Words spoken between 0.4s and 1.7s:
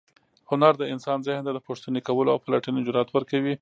هنر د انسان ذهن ته د